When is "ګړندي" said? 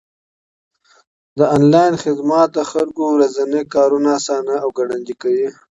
4.77-5.15